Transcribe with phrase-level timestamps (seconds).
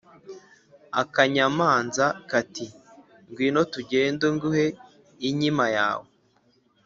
[1.01, 2.65] akanyamanza kati
[3.29, 4.65] ‘ngwino tugende nguhe
[5.27, 6.07] inkima yawe